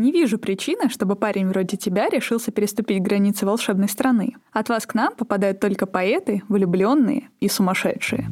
[0.00, 4.32] Не вижу причины, чтобы парень вроде тебя решился переступить границы волшебной страны.
[4.50, 8.26] От вас к нам попадают только поэты, влюбленные и сумасшедшие.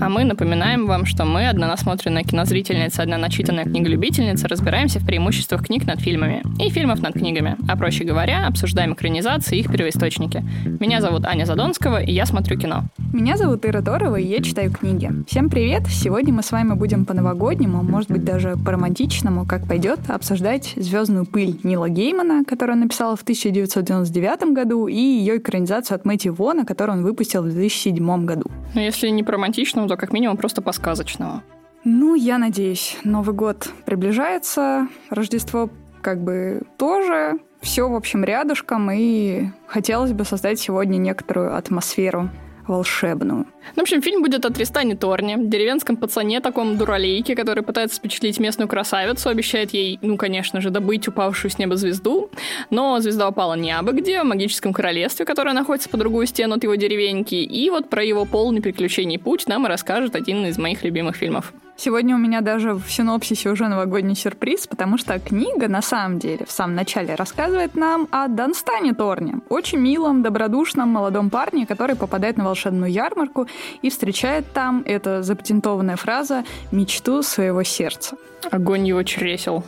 [0.00, 5.66] А мы напоминаем вам, что мы, одна насмотренная кинозрительница, одна начитанная книголюбительница, разбираемся в преимуществах
[5.66, 10.44] книг над фильмами и фильмов над книгами, а проще говоря, обсуждаем экранизации и их первоисточники.
[10.80, 12.84] Меня зовут Аня Задонского, и я смотрю кино.
[13.12, 15.10] Меня зовут Ира Торова, и я читаю книги.
[15.28, 15.86] Всем привет!
[15.86, 21.26] Сегодня мы с вами будем по-новогоднему, может быть, даже по-романтичному, как пойдет, обсуждать звезд «Звездную
[21.26, 26.64] пыль» Нила Геймана, которую он написал в 1999 году, и ее экранизацию от Мэтти Вона,
[26.64, 28.44] которую он выпустил в 2007 году.
[28.74, 29.32] Ну, если не по
[29.74, 31.42] романтичному, то как минимум просто по сказочному.
[31.84, 32.96] Ну, я надеюсь.
[33.04, 35.68] Новый год приближается, Рождество
[36.00, 37.38] как бы тоже.
[37.60, 42.30] Все, в общем, рядышком, и хотелось бы создать сегодня некоторую атмосферу
[42.68, 43.46] волшебную.
[43.76, 48.38] Ну, в общем, фильм будет о Тристане Торне, деревенском пацане, таком дуралейке, который пытается впечатлить
[48.38, 52.30] местную красавицу, обещает ей, ну, конечно же, добыть упавшую с неба звезду,
[52.70, 56.62] но звезда упала не абы где, в магическом королевстве, которое находится по другую стену от
[56.62, 60.82] его деревеньки, и вот про его полный приключений путь нам и расскажет один из моих
[60.84, 61.52] любимых фильмов.
[61.76, 66.46] Сегодня у меня даже в синопсисе уже новогодний сюрприз, потому что книга на самом деле
[66.46, 72.36] в самом начале рассказывает нам о Донстане Торне, очень милом, добродушном молодом парне, который попадает
[72.36, 73.48] на волшебную ярмарку
[73.82, 78.16] и встречает там, это запатентованная фраза, мечту своего сердца.
[78.50, 79.64] Огонь его чресел.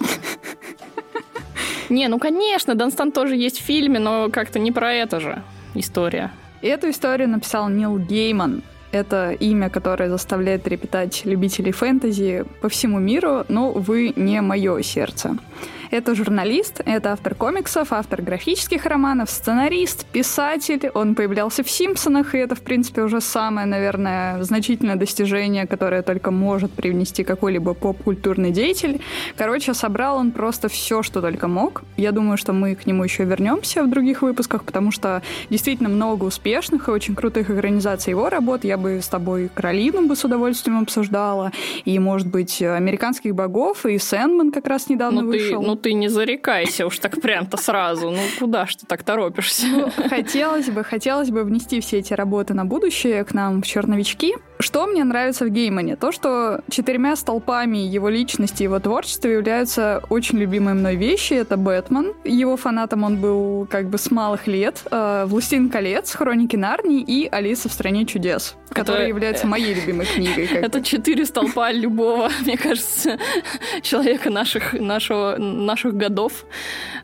[1.89, 5.43] Не, ну конечно, Донстан тоже есть в фильме, но как-то не про это же
[5.75, 6.31] история.
[6.63, 8.63] Эту историю написал Нил Гейман,
[8.97, 15.37] это имя, которое заставляет трепетать любителей фэнтези по всему миру, но, вы не мое сердце.
[15.91, 20.91] Это журналист, это автор комиксов, автор графических романов, сценарист, писатель.
[20.95, 26.31] Он появлялся в «Симпсонах», и это, в принципе, уже самое, наверное, значительное достижение, которое только
[26.31, 29.01] может привнести какой-либо поп-культурный деятель.
[29.37, 31.83] Короче, собрал он просто все, что только мог.
[31.97, 36.25] Я думаю, что мы к нему еще вернемся в других выпусках, потому что действительно много
[36.25, 38.65] успешных и очень крутых экранизаций его работ.
[38.65, 41.53] Я бы с тобой Каролину бы с удовольствием обсуждала,
[41.85, 45.61] и, может быть, «Американских богов», и «Сэндман» как раз недавно ну, вышел.
[45.61, 48.11] Ты, ну, ты не зарекайся уж так прям-то сразу.
[48.11, 49.67] Ну, куда ж ты так торопишься?
[49.67, 54.35] Ну, хотелось бы, хотелось бы внести все эти работы на будущее к нам в черновички.
[54.59, 55.97] Что мне нравится в Геймане?
[55.97, 61.35] То, что четырьмя столпами его личности, его творчества являются очень любимые мной вещи.
[61.35, 62.15] Это Бэтмен.
[62.25, 64.83] Его фанатом он был как бы с малых лет.
[64.91, 70.47] Э, «Властелин колец», «Хроники Нарнии» и «Алиса в стране чудес», которая является моей любимой книгой.
[70.47, 73.19] Это четыре столпа любого, мне кажется,
[73.83, 76.47] человека наших, нашего, наших годов.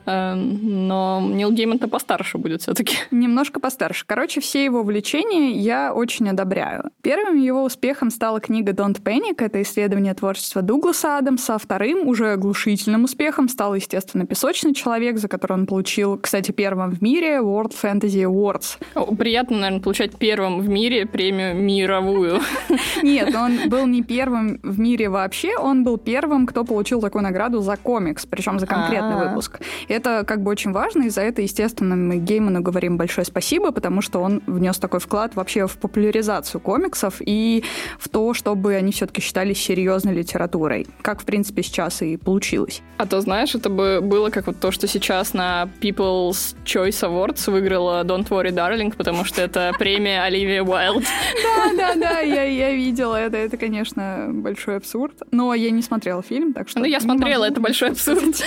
[0.05, 4.05] Эм, но Нил Гейман-то постарше будет все таки Немножко постарше.
[4.05, 6.91] Короче, все его увлечения я очень одобряю.
[7.01, 9.35] Первым его успехом стала книга «Don't Panic».
[9.37, 11.57] Это исследование творчества Дугласа Адамса.
[11.57, 17.01] Вторым, уже оглушительным успехом, стал, естественно, «Песочный человек», за который он получил, кстати, первым в
[17.01, 19.15] мире World Fantasy Awards.
[19.17, 22.39] Приятно, наверное, получать первым в мире премию мировую.
[23.03, 27.61] Нет, он был не первым в мире вообще, он был первым, кто получил такую награду
[27.61, 29.29] за комикс, причем за конкретный А-а-а.
[29.29, 29.59] выпуск.
[29.87, 34.01] Это как бы очень важно, и за это, естественно, мы Гейману говорим большое спасибо, потому
[34.01, 37.31] что он внес такой вклад вообще в популяризацию комиксов и
[37.99, 42.81] в то, чтобы они все-таки считались серьезной литературой, как, в принципе, сейчас и получилось.
[42.97, 47.49] А то, знаешь, это бы было как вот то, что сейчас на People's Choice Awards
[47.51, 51.03] выиграла Don't Worry, Darling, потому что это премия Оливия Уайлд.
[51.43, 53.37] Да, да, да, я, я видела это.
[53.37, 55.13] Это, конечно, большой абсурд.
[55.31, 56.79] Но я не смотрела фильм, так что...
[56.79, 58.23] Ну, я смотрела, это большой абсурд.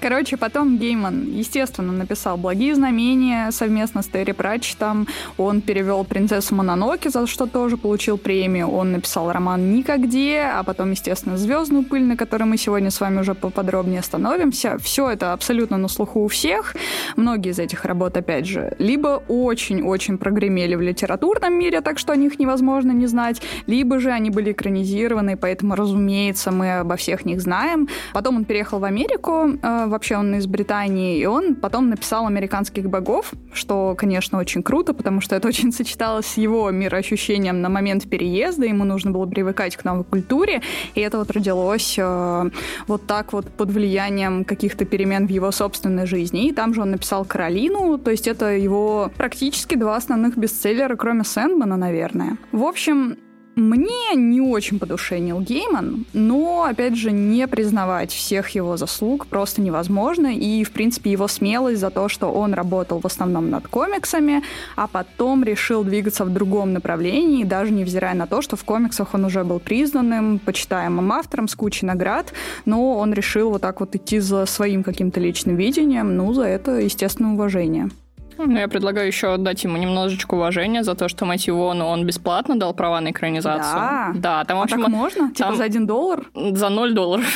[0.00, 5.06] Короче, потом Гейман, естественно, написал «Благие знамения» совместно с Терри Пратчетом.
[5.38, 8.68] Он перевел «Принцессу Мононоки», за что тоже получил премию.
[8.68, 13.20] Он написал роман «Никогде», а потом, естественно, «Звездную пыль», на которой мы сегодня с вами
[13.20, 14.78] уже поподробнее остановимся.
[14.78, 16.74] Все это абсолютно на слуху у всех.
[17.16, 22.16] Многие из этих работ, опять же, либо очень-очень прогремели в литературном мире, так что о
[22.16, 27.40] них невозможно не знать, либо же они были экранизированы, поэтому, разумеется, мы обо всех них
[27.40, 27.88] знаем.
[28.12, 32.88] Потом он переехал в Америку, э, вообще он из Британии, и он потом написал «Американских
[32.88, 38.08] богов», что, конечно, очень круто, потому что это очень сочеталось с его мироощущением на момент
[38.08, 40.62] переезда, ему нужно было привыкать к новой культуре,
[40.94, 42.50] и это вот родилось э,
[42.86, 46.48] вот так вот под влиянием каких-то перемен в его собственной жизни.
[46.48, 51.24] И там же он написал «Каролину», то есть это его практически два основных бестселлера, кроме
[51.24, 52.38] Сэндмана, наверное.
[52.52, 53.18] В общем,
[53.56, 59.26] Мне не очень по душе Нил Гейман, но, опять же, не признавать всех его заслуг
[59.28, 63.66] просто невозможно, и, в принципе, его смелость за то, что он работал в основном над
[63.66, 64.42] комиксами,
[64.76, 69.24] а потом решил двигаться в другом направлении, даже невзирая на то, что в комиксах он
[69.24, 72.34] уже был признанным, почитаемым автором с кучей наград,
[72.66, 76.72] но он решил вот так вот идти за своим каким-то личным видением, ну, за это,
[76.72, 77.88] естественно, уважение.
[78.38, 82.58] Ну, я предлагаю еще отдать ему немножечко уважения за то, что Мэтью Вону он бесплатно
[82.58, 83.74] дал права на экранизацию.
[83.74, 85.32] Да, да там, в а общем, а так можно?
[85.32, 86.26] Типа за один доллар?
[86.34, 87.26] За ноль долларов.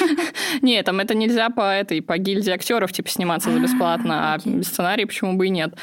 [0.62, 4.68] Нет, там это нельзя по этой, по гильдии актеров, типа, сниматься за бесплатно, а без
[4.68, 5.74] сценария почему бы и нет.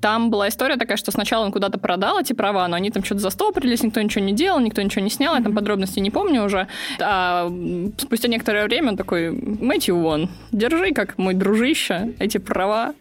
[0.00, 3.20] Там была история такая, что сначала он куда-то продал эти права, но они там что-то
[3.20, 6.68] застопорились, никто ничего не делал, никто ничего не снял, я там подробностей не помню уже.
[7.00, 7.50] А
[7.96, 12.94] спустя некоторое время он такой, Мэтью Вон, держи, как мой дружище, эти права.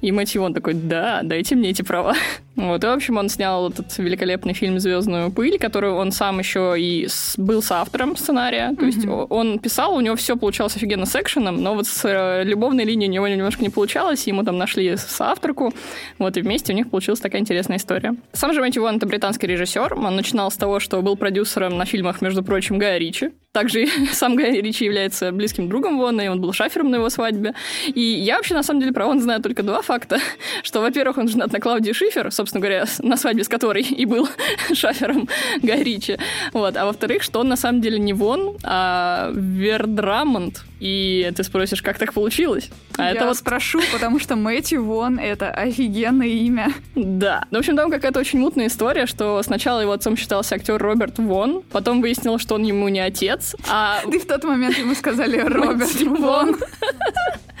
[0.00, 2.14] И Мэтью Вон такой, да, дайте мне эти права.
[2.56, 6.74] Вот, и, в общем, он снял этот великолепный фильм «Звездную пыль», который он сам еще
[6.78, 7.06] и
[7.36, 8.74] был с автором сценария.
[8.74, 8.86] То mm-hmm.
[8.86, 12.84] есть он писал, у него все получалось офигенно с экшеном, но вот с э, любовной
[12.84, 15.74] линией у него немножко не получалось, ему там нашли с авторку,
[16.18, 18.16] вот, и вместе у них получилась такая интересная история.
[18.32, 21.84] Сам же Мэтью Вон— это британский режиссер, он начинал с того, что был продюсером на
[21.84, 26.42] фильмах, между прочим, Гая Ричи, также сам Гай Ричи является близким другом Вона, и он
[26.42, 27.54] был шафером на его свадьбе.
[27.86, 30.18] И я вообще, на самом деле, про Вона знаю только два факта.
[30.62, 34.28] Что, во-первых, он женат на Клаудии Шифер, собственно говоря, на свадьбе с которой и был
[34.74, 35.26] шафером
[35.62, 36.18] Гай Ричи.
[36.52, 36.76] Вот.
[36.76, 40.62] А во-вторых, что он на самом деле не Вон, а Вердрамонт.
[40.78, 42.68] И ты спросишь, как так получилось?
[42.98, 46.74] А я это вот спрошу, потому что Мэтью Вон— это офигенное имя.
[46.94, 47.44] Да.
[47.50, 51.18] Ну, в общем, там какая-то очень мутная история, что сначала его отцом считался актер Роберт
[51.18, 54.00] Вон, потом выяснилось, что он ему не отец, а...
[54.10, 56.56] Ты в тот момент ему сказали Роберт Вон.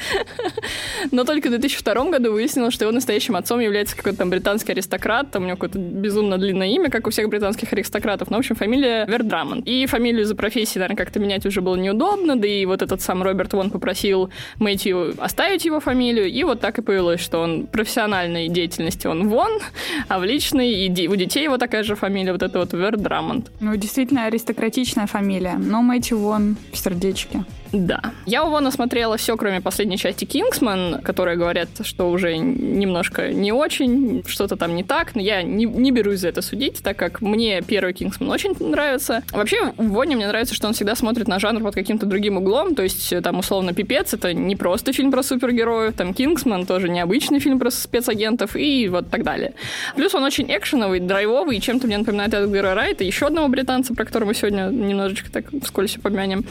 [1.10, 5.30] Но только в 2002 году выяснилось, что его настоящим отцом является какой-то там британский аристократ,
[5.30, 8.56] там у него какое-то безумно длинное имя, как у всех британских аристократов, но, в общем,
[8.56, 9.66] фамилия Вердрамонт.
[9.66, 13.22] И фамилию за профессией, наверное, как-то менять уже было неудобно, да и вот этот сам
[13.22, 18.48] Роберт Вон попросил Мэтью оставить его фамилию, и вот так и появилось, что он профессиональной
[18.48, 19.60] деятельности он Вон,
[20.08, 23.50] а в личной и у детей его такая же фамилия, вот это вот Вердрамонт.
[23.60, 27.44] Ну, действительно аристократичная фамилия, но Мэтью Вон в сердечке.
[27.72, 28.00] Да.
[28.26, 33.52] Я у Вона смотрела все, кроме последней части «Кингсман», которые говорят, что уже немножко не
[33.52, 37.20] очень, что-то там не так, но я не, не берусь за это судить, так как
[37.20, 39.22] мне первый «Кингсман» очень нравится.
[39.32, 42.74] Вообще, в Воне мне нравится, что он всегда смотрит на жанр под каким-то другим углом,
[42.74, 47.40] то есть там, условно, «Пипец»— это не просто фильм про супергероев, там «Кингсман» тоже необычный
[47.40, 49.54] фильм про спецагентов и вот так далее.
[49.94, 54.04] Плюс он очень экшеновый, драйвовый, и чем-то мне напоминает Эдгара Райта, еще одного британца, про
[54.04, 56.44] которого мы сегодня немножечко так вскользь упомянем.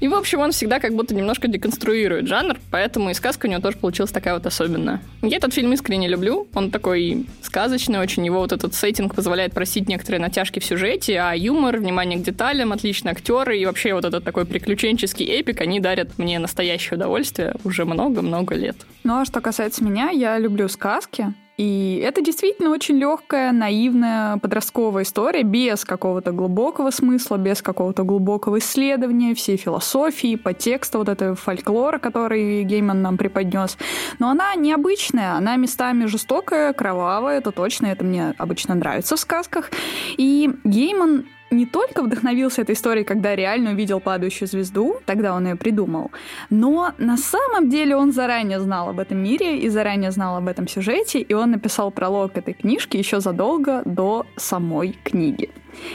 [0.00, 3.60] И, в общем, он всегда как будто немножко деконструирует жанр, поэтому и сказка у него
[3.60, 5.00] тоже получилась такая вот особенная.
[5.22, 6.48] Я этот фильм искренне люблю.
[6.52, 8.26] Он такой сказочный очень.
[8.26, 12.72] Его вот этот сеттинг позволяет просить некоторые натяжки в сюжете, а юмор, внимание к деталям,
[12.72, 17.84] отличные актеры и вообще вот этот такой приключенческий эпик, они дарят мне настоящее удовольствие уже
[17.84, 18.76] много-много лет.
[19.04, 21.34] Ну а что касается меня, я люблю сказки.
[21.58, 28.60] И это действительно очень легкая, наивная подростковая история, без какого-то глубокого смысла, без какого-то глубокого
[28.60, 33.76] исследования всей философии, подтекста вот этого фольклора, который Гейман нам преподнес.
[34.20, 39.72] Но она необычная, она местами жестокая, кровавая, это точно, это мне обычно нравится в сказках.
[40.16, 45.56] И Гейман не только вдохновился этой историей, когда реально увидел падающую звезду, тогда он ее
[45.56, 46.10] придумал,
[46.50, 50.68] но на самом деле он заранее знал об этом мире и заранее знал об этом
[50.68, 55.50] сюжете, и он написал пролог этой книжки еще задолго до самой книги.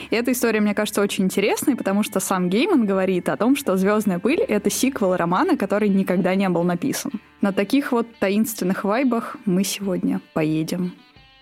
[0.10, 3.76] И эта история, мне кажется, очень интересной, потому что сам Гейман говорит о том, что
[3.76, 7.12] «Звездная пыль»— это сиквел романа, который никогда не был написан.
[7.42, 10.94] На таких вот таинственных вайбах мы сегодня поедем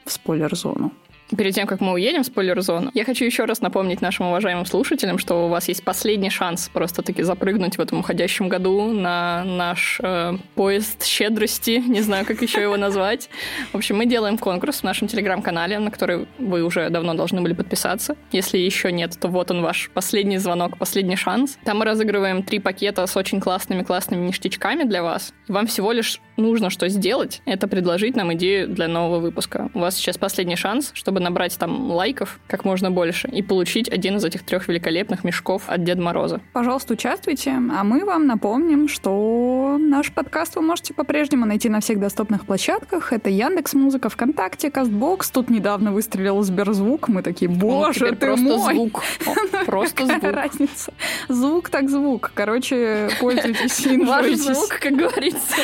[0.05, 0.91] в спойлер-зону.
[1.37, 5.17] Перед тем, как мы уедем в спойлер-зону, я хочу еще раз напомнить нашим уважаемым слушателям,
[5.17, 10.33] что у вас есть последний шанс просто-таки запрыгнуть в этом уходящем году на наш э,
[10.55, 13.29] поезд щедрости, не знаю, как еще его назвать.
[13.71, 17.53] В общем, мы делаем конкурс в нашем телеграм-канале, на который вы уже давно должны были
[17.53, 18.17] подписаться.
[18.31, 21.57] Если еще нет, то вот он ваш последний звонок, последний шанс.
[21.63, 25.33] Там мы разыгрываем три пакета с очень классными-классными ништячками для вас.
[25.47, 29.69] Вам всего лишь нужно что сделать, это предложить нам идею для нового выпуска.
[29.73, 34.17] У вас сейчас последний шанс, чтобы набрать там лайков как можно больше и получить один
[34.17, 36.41] из этих трех великолепных мешков от Деда Мороза.
[36.53, 41.99] Пожалуйста, участвуйте, а мы вам напомним, что наш подкаст вы можете по-прежнему найти на всех
[41.99, 43.13] доступных площадках.
[43.13, 45.29] Это Яндекс Музыка, ВКонтакте, Кастбокс.
[45.31, 47.07] Тут недавно выстрелил Сберзвук.
[47.07, 48.73] Мы такие, боже, ты просто мой!
[48.73, 49.03] звук.
[49.65, 50.23] Просто звук.
[50.23, 50.93] разница?
[51.27, 52.31] Звук так звук.
[52.33, 55.55] Короче, пользуйтесь Ваш звук, как говорится.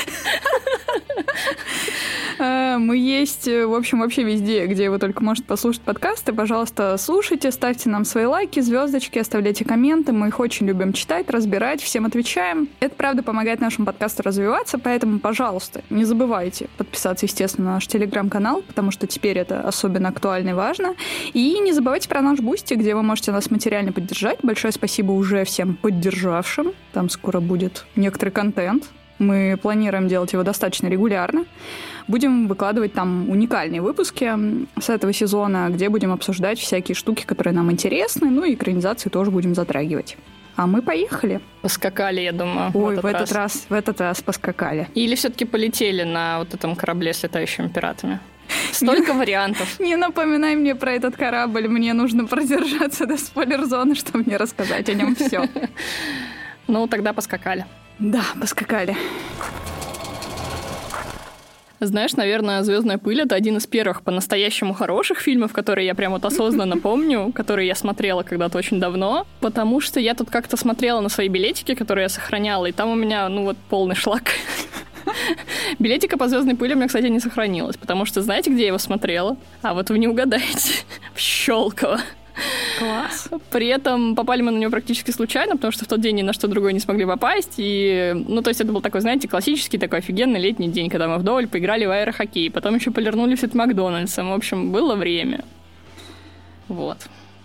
[2.39, 6.33] Э, Мы есть, в общем, вообще везде, где вы только можете послушать подкасты.
[6.33, 10.11] Пожалуйста, слушайте, ставьте нам свои лайки, звездочки, оставляйте комменты.
[10.11, 12.69] Мы их очень любим читать, разбирать, всем отвечаем.
[12.79, 18.61] Это, правда, помогает нашему подкасту развиваться, поэтому, пожалуйста, не забывайте подписаться, естественно, на наш телеграм-канал,
[18.61, 20.95] потому что теперь это особенно актуально и важно.
[21.33, 24.39] И не забывайте про наш Boosty, где вы можете нас материально поддержать.
[24.43, 26.73] Большое спасибо уже всем поддержавшим.
[26.93, 28.91] Там скоро будет некоторый контент.
[29.19, 31.45] Мы планируем делать его достаточно регулярно.
[32.07, 34.31] Будем выкладывать там уникальные выпуски
[34.79, 39.31] с этого сезона, где будем обсуждать всякие штуки, которые нам интересны, ну и экранизации тоже
[39.31, 40.17] будем затрагивать.
[40.55, 41.39] А мы поехали.
[41.61, 42.71] Поскакали, я думаю.
[42.73, 43.31] Ой, в этот, в этот раз.
[43.31, 44.87] раз, в этот раз поскакали.
[44.95, 48.19] Или все-таки полетели на вот этом корабле с летающими пиратами?
[48.71, 49.79] Столько вариантов.
[49.79, 51.67] Не напоминай мне про этот корабль.
[51.67, 55.47] Мне нужно продержаться до спойлер-зоны, чтобы мне рассказать о нем все.
[56.69, 57.65] Ну, тогда поскакали.
[57.99, 58.95] Да, поскакали.
[61.79, 66.25] Знаешь, наверное, Звездная пыль это один из первых по-настоящему хороших фильмов, которые я прям вот
[66.25, 71.09] осознанно помню, которые я смотрела когда-то очень давно, потому что я тут как-то смотрела на
[71.09, 74.31] свои билетики, которые я сохраняла, и там у меня, ну вот, полный шлак.
[75.79, 78.79] Билетика по звездной пыли у меня, кстати, не сохранилась, потому что знаете, где я его
[78.79, 79.37] смотрела?
[79.61, 80.73] А вот вы не угадаете.
[81.13, 81.99] В Щелково.
[82.79, 83.29] Класс.
[83.51, 86.33] При этом попали мы на него практически случайно, потому что в тот день ни на
[86.33, 87.53] что другое не смогли попасть.
[87.57, 91.17] И, ну, то есть это был такой, знаете, классический такой офигенный летний день, когда мы
[91.17, 92.51] вдоволь поиграли в аэрохоккей.
[92.51, 94.23] Потом еще полирнулись от Макдональдса.
[94.23, 95.43] В общем, было время.
[96.67, 96.97] Вот.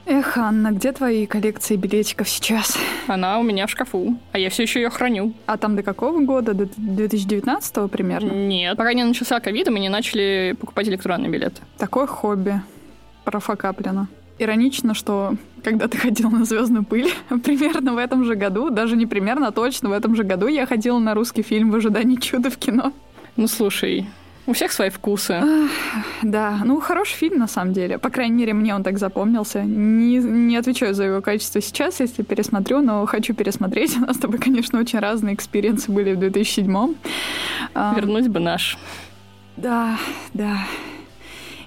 [0.04, 2.76] Эх, Анна, где твои коллекции билетиков сейчас?
[3.06, 5.32] Она у меня в шкафу, а я все еще ее храню.
[5.46, 6.54] А там до какого года?
[6.54, 8.32] До 2019 примерно?
[8.32, 8.76] Нет.
[8.76, 11.62] Пока не начался ковид, мы не начали покупать электронные билеты.
[11.78, 12.60] Такое хобби.
[13.24, 14.08] Профокаплено.
[14.38, 17.12] Иронично, что когда ты ходил на звездную пыль,
[17.44, 20.66] примерно в этом же году, даже не примерно, а точно в этом же году я
[20.66, 22.92] ходила на русский фильм в ожидании чуда в кино.
[23.36, 24.06] Ну слушай,
[24.44, 25.40] у всех свои вкусы.
[26.22, 27.98] Да, ну хороший фильм на самом деле.
[27.98, 29.62] По крайней мере, мне он так запомнился.
[29.62, 33.96] Не, не отвечаю за его качество сейчас, если пересмотрю, но хочу пересмотреть.
[33.98, 36.96] У нас с тобой, конечно, очень разные experience ы были в 2007-м.
[37.94, 38.78] Вернуть бы наш.
[39.56, 39.96] Да,
[40.34, 40.58] да.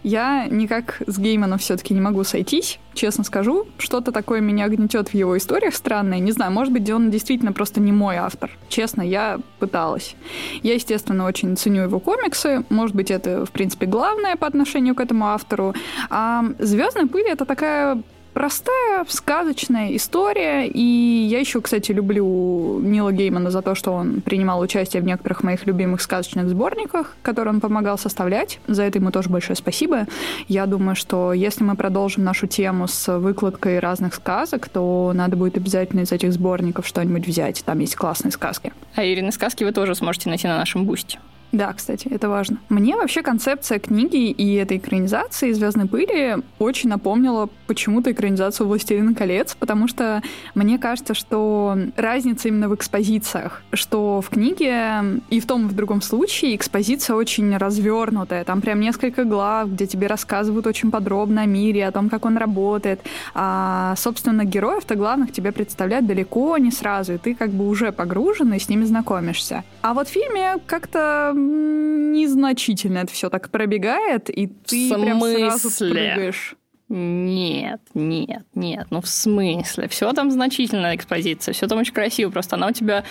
[0.05, 3.65] Я никак с Гейманом все-таки не могу сойтись, честно скажу.
[3.79, 6.19] Что-то такое меня гнетет в его историях странное.
[6.19, 8.51] Не знаю, может быть, он действительно просто не мой автор.
[8.69, 10.15] Честно, я пыталась.
[10.61, 12.63] Я, естественно, очень ценю его комиксы.
[12.69, 15.73] Может быть, это, в принципе, главное по отношению к этому автору.
[16.11, 18.03] А «Звездная пыль»— это такая
[18.35, 20.67] простая, сказочная история.
[20.67, 25.41] И я еще, кстати, люблю Нила Геймана за то, что он принимал участие в некоторых
[25.41, 28.59] моих любимых сказочных сборниках, которые он помогал составлять.
[28.67, 30.05] За это ему тоже большое спасибо.
[30.49, 35.57] Я думаю, что если мы продолжим нашу тему с выкладкой разных сказок, то надо будет
[35.57, 37.63] обязательно из этих сборников что-нибудь взять.
[37.65, 38.73] Там есть классные сказки.
[38.95, 41.19] А Ирины сказки вы тоже сможете найти на нашем бусте.
[41.55, 42.57] Да, кстати, это важно.
[42.67, 49.55] Мне вообще концепция книги и этой экранизации «Звездной пыли» очень напомнила почему-то экранизацию «Властелина колец»,
[49.57, 50.21] потому что
[50.53, 55.73] мне кажется, что разница именно в экспозициях, что в книге и в том и в
[55.73, 58.43] другом случае экспозиция очень развернутая.
[58.43, 62.35] Там прям несколько глав, где тебе рассказывают очень подробно о мире, о том, как он
[62.35, 62.99] работает.
[63.33, 68.51] А, собственно, героев-то главных тебе представляют далеко не сразу, и ты как бы уже погружен
[68.53, 69.63] и с ними знакомишься.
[69.81, 76.55] А вот в фильме как-то незначительно это все так пробегает, и ты прям сразу прыгаешь.
[76.87, 78.87] Нет, нет, нет.
[78.91, 79.87] Ну, в смысле?
[79.87, 82.29] Все там значительная экспозиция, все там очень красиво.
[82.29, 83.03] Просто она у тебя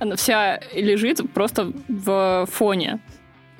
[0.00, 3.00] она вся лежит просто в фоне.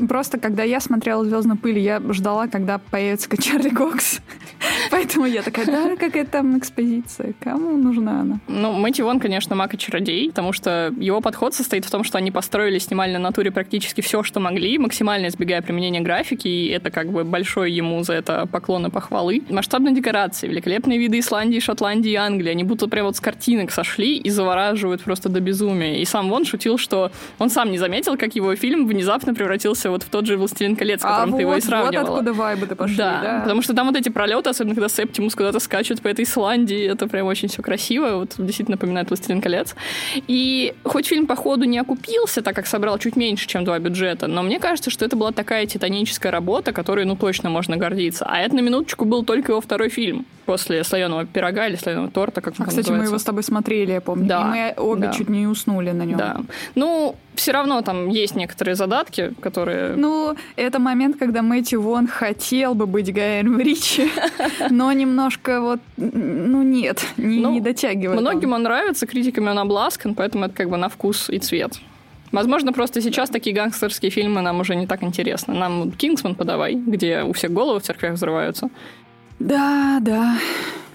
[0.08, 4.20] Просто когда я смотрела «Звездную пыль», я ждала, когда появится Чарли Кокс.
[4.90, 8.40] Поэтому я такая, да, какая там экспозиция, кому нужна она?
[8.48, 12.18] Ну, Мэтью Вон, конечно, маг и чародей, потому что его подход состоит в том, что
[12.18, 16.90] они построили, снимали на натуре практически все, что могли, максимально избегая применения графики, и это
[16.90, 19.42] как бы большой ему за это поклон и похвалы.
[19.48, 24.16] Масштабные декорации, великолепные виды Исландии, Шотландии и Англии, они будто прям вот с картинок сошли
[24.16, 26.00] и завораживают просто до безумия.
[26.00, 30.02] И сам Вон шутил, что он сам не заметил, как его фильм внезапно превратился вот
[30.02, 32.06] в тот же «Властелин колец», с которым а ты вот, его и сравнивала.
[32.06, 33.40] вот откуда вайбы-то пошли, да, да.
[33.40, 37.06] потому что там вот эти пролеты, особенно когда Септимус куда-то скачет по этой Исландии, это
[37.06, 39.74] прям очень все красиво, вот действительно напоминает «Властелин колец».
[40.26, 44.26] И хоть фильм, по ходу, не окупился, так как собрал чуть меньше, чем два бюджета,
[44.26, 48.26] но мне кажется, что это была такая титаническая работа, которой, ну, точно можно гордиться.
[48.28, 52.40] А это, на минуточку, был только его второй фильм после слоеного пирога или слоеного торта,
[52.40, 52.92] как а, кстати, называется.
[52.92, 54.26] мы его с тобой смотрели, я помню.
[54.26, 55.12] Да, и мы обе да.
[55.12, 56.18] чуть не уснули на нем.
[56.18, 56.40] Да.
[56.74, 59.94] Ну, все равно там есть некоторые задатки, которые...
[59.94, 64.10] Ну, это момент, когда Мэтью Вон хотел бы быть Гаем Ричи,
[64.70, 68.20] но немножко вот, ну нет, не, ну, не дотягивает.
[68.20, 68.54] Многим он.
[68.54, 71.74] он нравится, критиками он обласкан, поэтому это как бы на вкус и цвет.
[72.32, 75.54] Возможно, просто сейчас такие гангстерские фильмы нам уже не так интересны.
[75.54, 78.68] Нам «Кингсман» подавай, где у всех головы в церквях взрываются.
[79.40, 80.36] Да, да.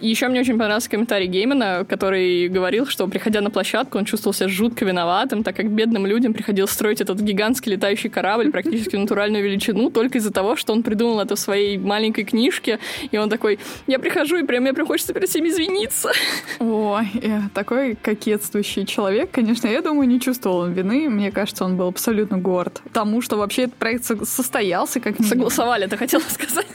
[0.01, 4.33] И еще мне очень понравился комментарий Геймана, который говорил, что, приходя на площадку, он чувствовал
[4.33, 9.43] себя жутко виноватым, так как бедным людям приходилось строить этот гигантский летающий корабль практически натуральную
[9.43, 12.79] величину только из-за того, что он придумал это в своей маленькой книжке,
[13.11, 16.11] и он такой, я прихожу, и прям мне прям хочется перед всеми извиниться.
[16.59, 17.07] Ой,
[17.53, 22.37] такой кокетствующий человек, конечно, я думаю, не чувствовал он вины, мне кажется, он был абсолютно
[22.37, 25.15] горд тому, что вообще этот проект состоялся как.
[25.25, 26.65] Согласовали, ты хотела сказать.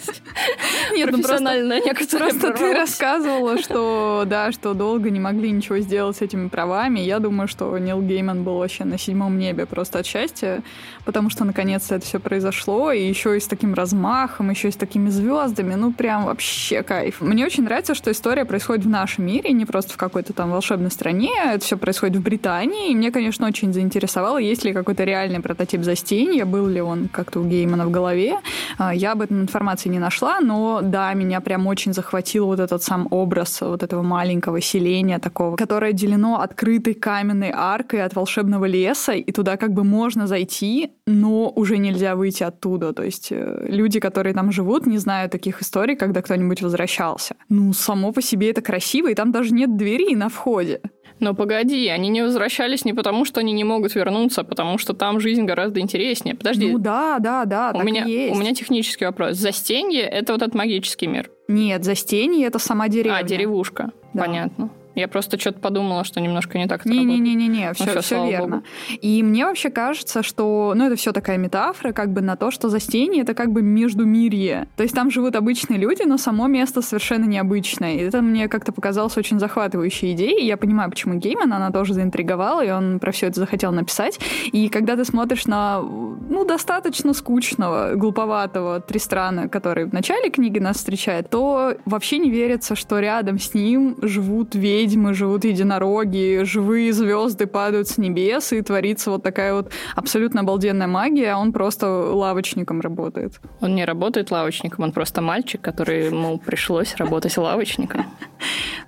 [0.93, 1.81] Нет, ну просто,
[2.19, 7.01] просто ты рассказываешь рассказывала, что да, что долго не могли ничего сделать с этими правами.
[7.01, 10.63] Я думаю, что Нил Гейман был вообще на седьмом небе просто от счастья,
[11.05, 14.77] потому что наконец-то это все произошло, и еще и с таким размахом, еще и с
[14.77, 17.21] такими звездами, ну прям вообще кайф.
[17.21, 20.91] Мне очень нравится, что история происходит в нашем мире, не просто в какой-то там волшебной
[20.91, 25.41] стране, это все происходит в Британии, и мне, конечно, очень заинтересовало, есть ли какой-то реальный
[25.41, 28.39] прототип застенья, был ли он как-то у Геймана в голове.
[28.79, 32.83] А, я об этом информации не нашла, но да, меня прям очень захватил вот этот
[32.83, 38.67] сам сам образ вот этого маленького селения такого, которое делено открытой каменной аркой от волшебного
[38.67, 42.93] леса, и туда как бы можно зайти, но уже нельзя выйти оттуда.
[42.93, 47.35] То есть э, люди, которые там живут, не знают таких историй, когда кто-нибудь возвращался.
[47.49, 50.81] Ну, само по себе это красиво, и там даже нет двери на входе.
[51.21, 54.95] Но погоди, они не возвращались не потому, что они не могут вернуться, а потому что
[54.95, 56.35] там жизнь гораздо интереснее.
[56.35, 56.73] Подожди.
[56.73, 58.05] Ну да, да, да, у меня.
[58.33, 59.37] У меня технический вопрос.
[59.37, 61.31] Застенье— это вот этот магический мир?
[61.51, 63.19] Нет, Застенье— это сама деревня.
[63.19, 63.91] А, деревушка.
[64.15, 64.25] Да.
[64.25, 64.71] Понятно.
[64.95, 68.57] Я просто что-то подумала, что немножко не так Не-не-не-не, все, ну, все, все верно.
[68.57, 68.65] Богу.
[69.01, 72.69] И мне вообще кажется, что, ну, это все такая метафора, как бы на то, что
[72.69, 74.69] Застенье— это как бы междумирье.
[74.77, 77.95] То есть там живут обычные люди, но само место совершенно необычное.
[77.95, 80.47] И это мне как-то показалось очень захватывающей идеей.
[80.47, 84.19] Я понимаю, почему Гейман, она тоже заинтриговала, и он про все это захотел написать.
[84.53, 90.77] И когда ты смотришь на, ну, достаточно скучного, глуповатого Тристрана, который в начале книги нас
[90.77, 96.93] встречает, то вообще не верится, что рядом с ним живут ведьмы, ведьмы, живут единороги, живые
[96.93, 101.87] звезды падают с небес, и творится вот такая вот абсолютно обалденная магия, а он просто
[101.87, 103.41] лавочником работает.
[103.61, 108.05] Он не работает лавочником, он просто мальчик, который ему пришлось работать лавочником.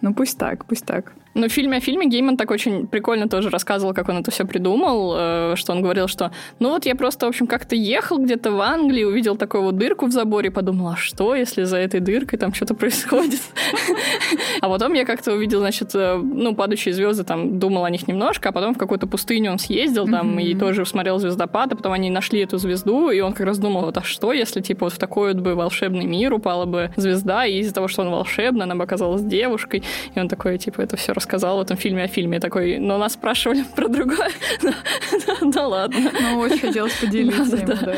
[0.00, 1.12] Ну пусть так, пусть так.
[1.34, 4.44] Ну, в фильме о фильме Гейман так очень прикольно тоже рассказывал, как он это все
[4.44, 8.50] придумал, э, что он говорил, что ну вот я просто, в общем, как-то ехал где-то
[8.50, 12.38] в Англии, увидел такую вот дырку в заборе, подумал, а что, если за этой дыркой
[12.38, 13.40] там что-то происходит?
[14.60, 18.50] А потом я как-то увидел, значит, э, ну, падающие звезды, там, думал о них немножко,
[18.50, 22.10] а потом в какую-то пустыню он съездил там и тоже смотрел звездопад, а потом они
[22.10, 24.98] нашли эту звезду, и он как раз думал, вот, а что, если, типа, вот в
[24.98, 28.74] такой вот бы волшебный мир упала бы звезда, и из-за того, что он волшебный, она
[28.74, 29.82] бы оказалась девушкой,
[30.14, 32.40] и он такой, типа, это все рассказал в этом фильме о фильме.
[32.40, 34.30] такой, но нас спрашивали про другое.
[35.42, 36.10] Да ладно.
[36.20, 37.96] Ну, очень хотелось поделиться ему, да.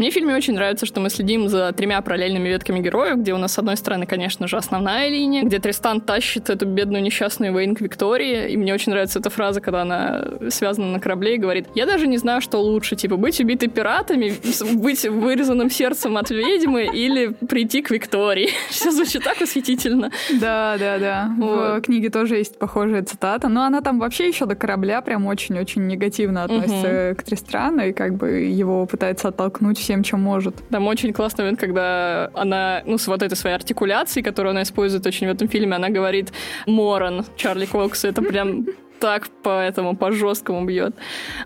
[0.00, 3.36] Мне в фильме очень нравится, что мы следим за тремя параллельными ветками героев, где у
[3.36, 7.74] нас, с одной стороны, конечно же, основная линия, где Тристан тащит эту бедную несчастную Вейн
[7.74, 11.66] к Виктории, и мне очень нравится эта фраза, когда она связана на корабле и говорит,
[11.74, 14.32] я даже не знаю, что лучше, типа, быть убитой пиратами,
[14.72, 18.48] быть вырезанным сердцем от ведьмы или прийти к Виктории.
[18.70, 20.10] Все звучит так восхитительно.
[20.40, 21.30] Да, да, да.
[21.36, 21.80] Вот.
[21.80, 25.86] В книге тоже есть похожая цитата, но она там вообще еще до корабля прям очень-очень
[25.86, 27.20] негативно относится угу.
[27.20, 30.54] к Тристрану и как бы его пытается оттолкнуть всем, чем может.
[30.70, 35.04] Там очень классный момент, когда она, ну, с вот этой своей артикуляцией, которую она использует
[35.04, 36.32] очень в этом фильме, она говорит
[36.66, 38.04] «Моран» Чарли Кокс.
[38.04, 38.66] Это прям
[39.00, 40.94] так по этому, по жесткому бьет.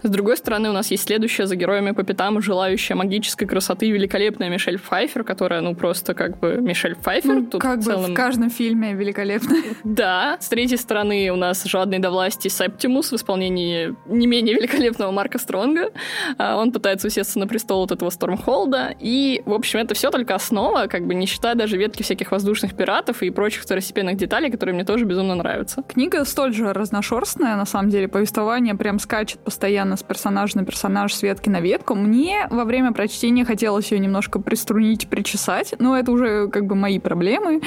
[0.03, 4.51] С другой стороны, у нас есть следующая за героями по пятам, желающая магической красоты, великолепная
[4.51, 7.35] Мишель Пфайфер, которая, ну, просто как бы Мишель Пфайфер.
[7.35, 8.07] Ну, тут как в целом...
[8.07, 9.63] бы в каждом фильме великолепная.
[9.85, 10.37] Да.
[10.41, 15.39] С третьей стороны у нас жадный до власти Септимус в исполнении не менее великолепного Марка
[15.39, 15.91] Стронга.
[16.39, 18.95] А, он пытается усесться на престол вот этого Стормхолда.
[18.99, 22.77] И, в общем, это все только основа, как бы не считая даже ветки всяких воздушных
[22.77, 25.83] пиратов и прочих второстепенных деталей, которые мне тоже безумно нравятся.
[25.83, 28.09] Книга столь же разношерстная, интересное, на самом деле.
[28.09, 31.95] Повествование прям скачет постоянно с персонажа на персонаж, с ветки на ветку.
[31.95, 36.99] Мне во время прочтения хотелось ее немножко приструнить, причесать, но это уже как бы мои
[36.99, 37.61] проблемы.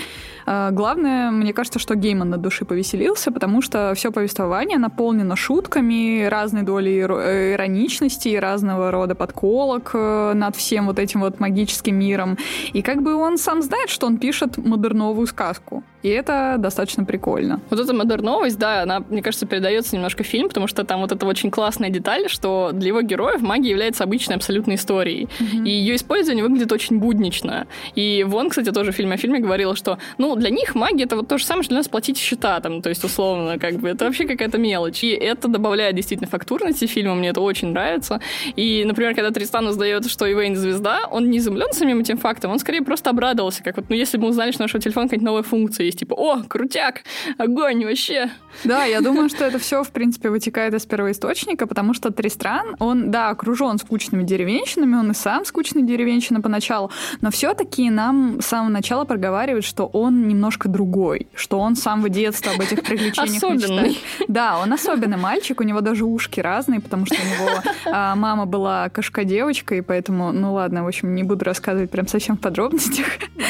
[0.46, 6.26] А, главное, мне кажется, что Гейман на души повеселился, потому что все повествование наполнено шутками,
[6.26, 12.38] разной долей э, ироничности, разного рода подколок э, над всем вот этим вот магическим миром.
[12.74, 15.84] И как бы он сам знает, что он пишет модерновую сказку.
[16.04, 17.60] И это достаточно прикольно.
[17.70, 21.26] Вот эта модерновость, да, она, мне кажется, передается немножко фильм, потому что там вот эта
[21.26, 25.28] очень классная деталь, что для его героев магия является обычной абсолютной историей.
[25.40, 25.68] Mm-hmm.
[25.68, 27.68] И ее использование выглядит очень буднично.
[27.96, 31.16] И Вон, кстати, тоже в фильме о фильме говорила, что, ну, для них магия это
[31.16, 33.90] вот то же самое, что для нас платить счета, там, то есть, условно, как бы,
[33.90, 35.04] это вообще какая-то мелочь.
[35.04, 38.20] И это добавляет действительно фактурности фильма, мне это очень нравится.
[38.56, 42.60] И, например, когда Тристан узнает, что Ивейн звезда, он не изумлен самим этим фактом, он
[42.60, 45.26] скорее просто обрадовался, как вот, ну, если бы мы узнали, что у нашего телефона какая-то
[45.26, 47.04] новая функция есть, типа, о, крутяк,
[47.38, 48.30] огонь вообще.
[48.64, 53.12] Да, я думаю, что это все, в принципе, вытекает из первоисточника, потому что Тристран, он,
[53.12, 56.92] да, окружен скучными деревенщинами, он и сам скучный деревенщина поначалу,
[57.22, 62.10] но все-таки нам с самого начала проговаривают, что он немножко другой, что он с самого
[62.10, 63.90] детства об этих приключениях Особенный.
[63.90, 63.98] мечтает.
[64.28, 68.46] Да, он особенный мальчик, у него даже ушки разные, потому что у него а, мама
[68.46, 73.06] была кошка-девочка, и поэтому, ну ладно, в общем, не буду рассказывать прям совсем в подробностях.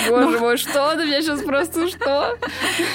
[0.09, 2.37] Боже мой, что ты меня сейчас просто что?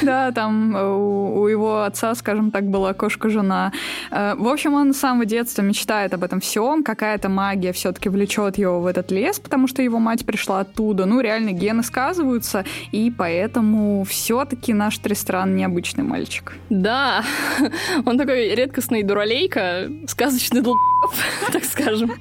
[0.03, 3.73] Да, там э, у, у его отца, скажем так, была кошка-жена.
[4.11, 6.83] Э, в общем, он с самого детства мечтает об этом всем.
[6.83, 11.07] Какая-то магия все-таки влечет его в этот лес, потому что его мать пришла оттуда.
[11.07, 16.55] Ну, реально, гены сказываются, и поэтому все-таки наш Тристран необычный мальчик.
[16.71, 17.25] Да,
[18.05, 20.79] он такой редкостный дуралейка, сказочный долб
[21.53, 22.13] так скажем.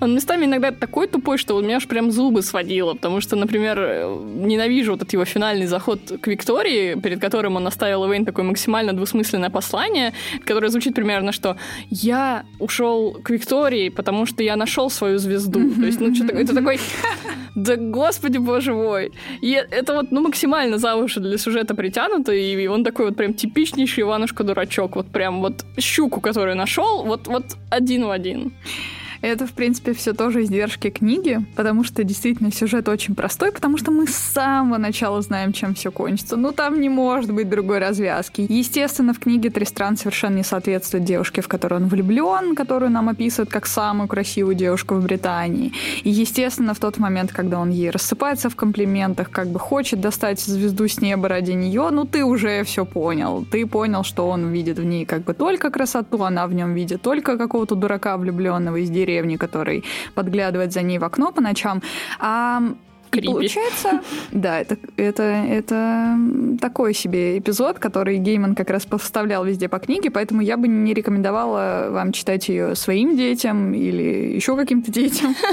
[0.00, 3.78] Он местами иногда такой тупой, что у меня аж прям зубы сводило, потому что, например,
[3.78, 8.92] ненавижу вот этот его финальный заход к Виктории, перед которым он оставил Эвейн такое максимально
[8.92, 10.12] двусмысленное послание,
[10.44, 11.56] которое звучит примерно, что
[11.90, 15.60] «я ушел к Виктории, потому что я нашел свою звезду».
[15.80, 16.78] То есть, ну, что-то это такой
[17.56, 19.12] да господи боже мой.
[19.42, 23.32] И это вот, ну, максимально за уши для сюжета притянуто, и он такой вот прям
[23.32, 24.96] типичнейший Иванушка-дурачок.
[24.96, 28.52] Вот прям вот щуку, которую нашел, вот, вот один в один.
[29.20, 33.90] Это, в принципе, все тоже издержки книги, потому что действительно сюжет очень простой, потому что
[33.90, 36.36] мы с самого начала знаем, чем все кончится.
[36.36, 38.46] Ну, там не может быть другой развязки.
[38.48, 43.50] Естественно, в книге Тристран совершенно не соответствует девушке, в которую он влюблен, которую нам описывают
[43.50, 45.72] как самую красивую девушку в Британии.
[46.04, 50.40] И, естественно, в тот момент, когда он ей рассыпается в комплиментах, как бы хочет достать
[50.40, 53.46] звезду с неба ради нее, ну, ты уже все понял.
[53.50, 57.02] Ты понял, что он видит в ней как бы только красоту, она в нем видит
[57.02, 61.82] только какого-то дурака влюбленного из деревни, деревни, который подглядывает за ней в окно по ночам.
[62.18, 62.60] А.
[63.16, 64.00] И получается,
[64.32, 66.18] да, это, это, это
[66.60, 70.94] такой себе эпизод, который Гейман как раз поставлял везде по книге, поэтому я бы не
[70.94, 75.34] рекомендовала вам читать ее своим детям или еще каким-то детям.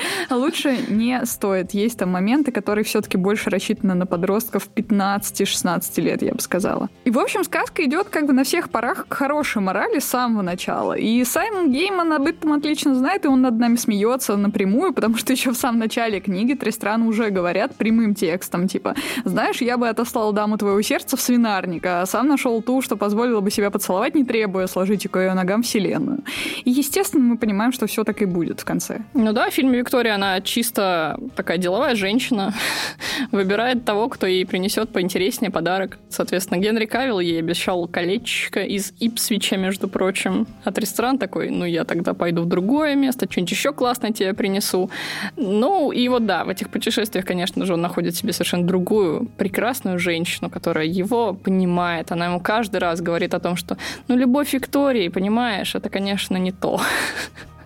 [0.30, 1.72] Лучше не стоит.
[1.72, 6.88] Есть там моменты, которые все-таки больше рассчитаны на подростков 15-16 лет, я бы сказала.
[7.04, 10.42] И, в общем, сказка идет как бы на всех парах к хорошей морали с самого
[10.42, 10.94] начала.
[10.94, 15.32] И Саймон Гейман об этом отлично знает, и он над нами смеется напрямую, потому что
[15.32, 20.32] еще в самом начале книги Тристран уже говорят прямым текстом, типа, знаешь, я бы отослал
[20.32, 24.24] даму твоего сердца в свинарник, а сам нашел ту, что позволило бы себя поцеловать, не
[24.24, 26.24] требуя сложить к ее ногам вселенную.
[26.64, 29.02] И, естественно, мы понимаем, что все так и будет в конце.
[29.14, 32.52] Ну да, в фильме Виктория, она чисто такая деловая женщина,
[33.30, 35.98] выбирает того, кто ей принесет поинтереснее подарок.
[36.08, 40.48] Соответственно, Генри Кавилл ей обещал колечко из Ипсвича, между прочим.
[40.64, 44.90] А Тристран такой, ну я тогда пойду в другое место, что-нибудь еще классное тебе принесу.
[45.36, 49.98] Ну и вот да, в этих путешествиях, конечно же, он находит себе совершенно другую прекрасную
[49.98, 52.12] женщину, которая его понимает.
[52.12, 53.76] Она ему каждый раз говорит о том, что
[54.08, 56.80] ну любовь Виктории, понимаешь, это, конечно, не то.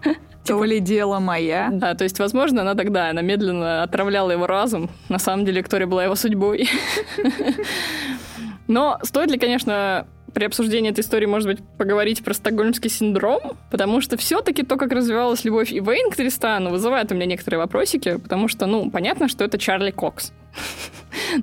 [0.45, 1.69] То ли дело моя.
[1.71, 4.91] Да, то есть, возможно, она тогда, она медленно отравляла его разум.
[5.09, 6.69] На самом деле, Виктория была его судьбой.
[8.67, 14.01] Но стоит ли, конечно, при обсуждении этой истории, может быть, поговорить про стокгольмский синдром, потому
[14.01, 18.49] что все-таки то, как развивалась любовь Ивейн к Тристану, вызывает у меня некоторые вопросики, потому
[18.49, 20.33] что, ну, понятно, что это Чарли Кокс.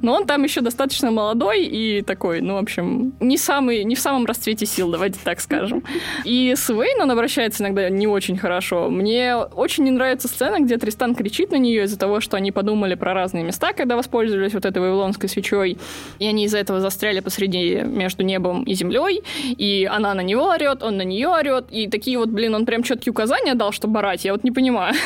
[0.01, 3.99] Но он там еще достаточно молодой и такой, ну, в общем, не, самый, не в
[3.99, 5.83] самом расцвете сил, давайте так скажем.
[6.23, 8.89] И с Вейн он обращается иногда не очень хорошо.
[8.89, 12.95] Мне очень не нравится сцена, где Тристан кричит на нее из-за того, что они подумали
[12.95, 15.77] про разные места, когда воспользовались вот этой вавилонской свечой,
[16.19, 20.83] и они из-за этого застряли посреди между небом и землей, и она на него орет,
[20.83, 24.25] он на нее орет, и такие вот, блин, он прям четкие указания дал, чтобы орать,
[24.25, 24.93] я вот не понимаю.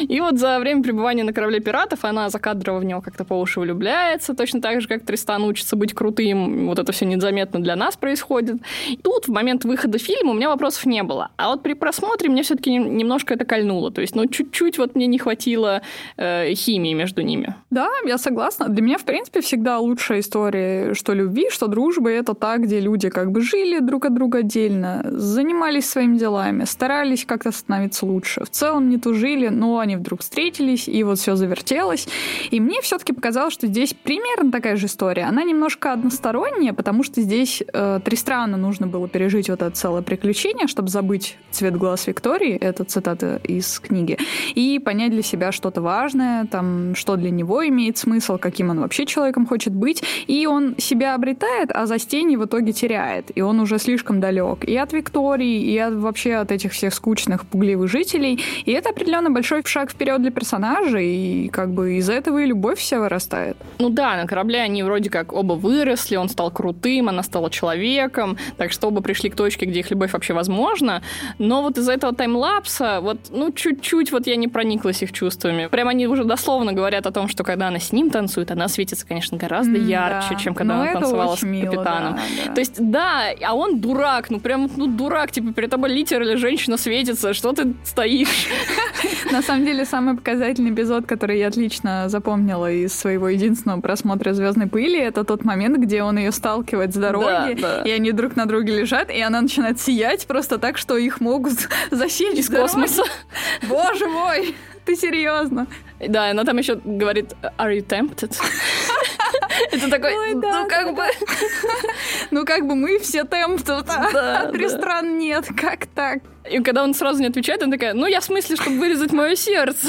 [0.00, 3.60] И вот за время пребывания на корабле пиратов она закадрово в него как-то по уши
[3.60, 6.66] влюбляется, точно так же, как Тристан учится быть крутым.
[6.66, 8.56] Вот это все незаметно для нас происходит.
[8.88, 11.30] И тут в момент выхода фильма у меня вопросов не было.
[11.36, 13.90] А вот при просмотре мне все-таки немножко это кольнуло.
[13.90, 15.82] То есть, ну, чуть-чуть вот мне не хватило
[16.16, 17.54] э, химии между ними.
[17.70, 18.68] Да, я согласна.
[18.68, 23.08] Для меня, в принципе, всегда лучшая история, что любви, что дружбы, это та, где люди
[23.08, 28.44] как бы жили друг от друга отдельно, занимались своими делами, старались как-то становиться лучше.
[28.44, 32.08] В целом не тужили, но они вдруг встретились, и вот все завертелось.
[32.50, 35.24] И мне все-таки показалось, что здесь примерно такая же история.
[35.24, 40.66] Она немножко односторонняя, потому что здесь э, Тристрану нужно было пережить вот это целое приключение,
[40.66, 44.18] чтобы забыть цвет глаз Виктории, это цитата из книги,
[44.54, 49.06] и понять для себя что-то важное, там, что для него имеет смысл, каким он вообще
[49.06, 50.02] человеком хочет быть.
[50.26, 53.30] И он себя обретает, а за стени в итоге теряет.
[53.34, 57.46] И он уже слишком далек и от Виктории, и от, вообще от этих всех скучных,
[57.46, 58.42] пугливых жителей.
[58.64, 62.65] И это определенно большой шаг вперед для персонажа, и как бы из этого и любовь
[62.74, 63.56] вся вырастает.
[63.78, 68.36] Ну да, на корабле они вроде как оба выросли, он стал крутым, она стала человеком,
[68.56, 71.02] так что оба пришли к точке, где их любовь вообще возможна.
[71.38, 75.66] Но вот из-за этого таймлапса, вот, ну, чуть-чуть вот я не прониклась их чувствами.
[75.66, 79.06] Прям они уже дословно говорят о том, что когда она с ним танцует, она светится,
[79.06, 80.36] конечно, гораздо mm, ярче, да.
[80.36, 81.52] чем когда Но она танцевала с капитаном.
[81.52, 82.54] Мило, да, да.
[82.54, 86.36] То есть, да, а он дурак, ну прям, ну дурак, типа перед тобой литер или
[86.36, 88.48] женщина светится, что ты стоишь?
[89.30, 94.66] На самом деле, самый показательный эпизод, который я отлично запомнила из своего единственного просмотра «Звездной
[94.66, 98.80] пыли», это тот момент, где он ее сталкивает с дороги, и они друг на друге
[98.80, 101.54] лежат, и она начинает сиять просто так, что их могут
[101.90, 103.02] засечь из космоса.
[103.68, 104.54] Боже мой!
[104.84, 105.66] Ты серьезно?
[105.98, 108.36] Да, она там еще говорит, are you tempted?
[109.72, 111.02] Это такой, Ой, да, ну как бы...
[112.30, 116.20] Ну как бы мы все tempted, а три стран нет, как так?
[116.50, 119.34] И когда он сразу не отвечает, она такая, ну я в смысле, чтобы вырезать мое
[119.36, 119.88] сердце.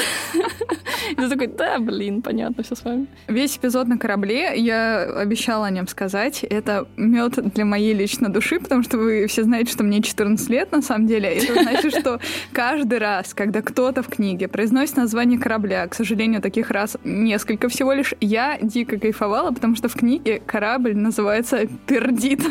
[1.12, 3.08] И ты такой, да, блин, понятно все с вами.
[3.28, 8.60] Весь эпизод на корабле, я обещала о нем сказать, это мед для моей личной души,
[8.60, 11.30] потому что вы все знаете, что мне 14 лет на самом деле.
[11.30, 12.20] Это значит, что
[12.52, 17.94] каждый раз, когда кто-то в книге произносит название корабля, к сожалению, таких раз несколько всего
[17.94, 22.42] лишь, я дико кайфовала, потому что в книге корабль называется «Пердит».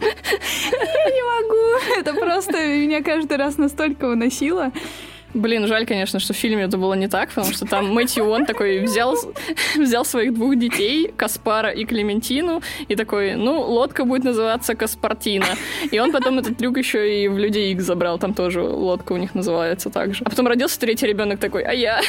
[0.00, 2.00] Я не могу.
[2.00, 4.72] Это просто меня каждый раз настолько выносило.
[5.34, 8.46] Блин, жаль, конечно, что в фильме это было не так, потому что там Мэтью он
[8.46, 9.16] такой взял,
[9.76, 15.46] взял своих двух детей, Каспара и Клементину, и такой, ну, лодка будет называться Каспартина.
[15.90, 19.16] И он потом этот трюк еще и в Людей Икс забрал, там тоже лодка у
[19.16, 20.24] них называется так же.
[20.24, 22.00] А потом родился третий ребенок такой, а я?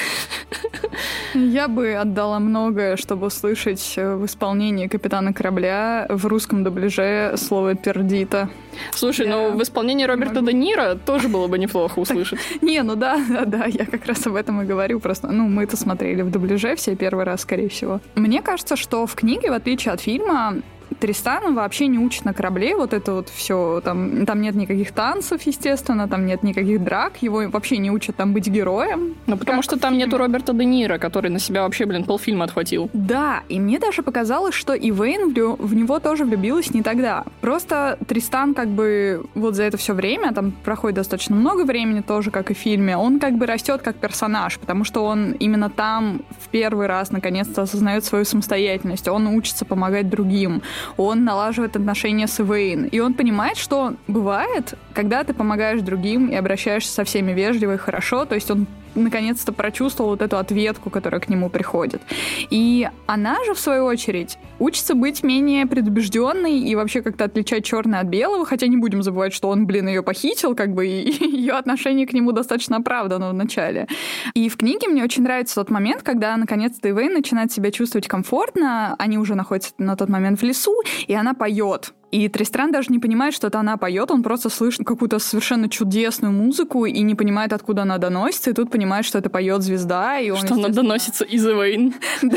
[1.33, 8.49] Я бы отдала многое, чтобы услышать в исполнении капитана корабля в русском дубляже слово «пердита».
[8.93, 9.35] Слушай, я...
[9.35, 12.39] ну в исполнении Роберта Де Ниро тоже было бы неплохо услышать.
[12.61, 14.99] Не, ну да, да, да, я как раз об этом и говорю.
[14.99, 17.99] Просто, ну, мы это смотрели в дубляже все первый раз, скорее всего.
[18.15, 20.61] Мне кажется, что в книге, в отличие от фильма,
[21.01, 23.81] Тристана вообще не учит на корабле вот это вот все.
[23.83, 27.13] Там, там нет никаких танцев, естественно, там нет никаких драк.
[27.21, 29.15] Его вообще не учат там быть героем.
[29.25, 32.89] Ну, потому что там нету Роберта Де Ниро, который на себя вообще, блин, полфильма отхватил.
[32.93, 37.23] Да, и мне даже показалось, что и Вейн в, в него тоже влюбилась не тогда.
[37.41, 42.29] Просто Тристан как бы вот за это все время, там проходит достаточно много времени тоже,
[42.29, 46.21] как и в фильме, он как бы растет как персонаж, потому что он именно там
[46.39, 50.61] в первый раз наконец-то осознает свою самостоятельность, он учится помогать другим,
[50.97, 52.85] он налаживает отношения с Эвейн.
[52.85, 57.77] И он понимает, что бывает, когда ты помогаешь другим и обращаешься со всеми вежливо и
[57.77, 62.01] хорошо, то есть он наконец-то прочувствовал вот эту ответку, которая к нему приходит.
[62.49, 68.01] И она же, в свою очередь, учится быть менее предубежденной и вообще как-то отличать черное
[68.01, 71.53] от белого, хотя не будем забывать, что он, блин, ее похитил, как бы, и ее
[71.53, 73.87] отношение к нему достаточно оправдано в начале.
[74.33, 78.95] И в книге мне очень нравится тот момент, когда, наконец-то, Ивейн начинает себя чувствовать комфортно,
[78.99, 80.73] они уже находятся на тот момент в лесу,
[81.07, 84.85] и она поет и Тристран даже не понимает, что это она поет, он просто слышит
[84.85, 89.29] какую-то совершенно чудесную музыку и не понимает, откуда она доносится, и тут понимает, что это
[89.29, 90.37] поет звезда, и он...
[90.37, 91.93] Что она доносится из Эвейн.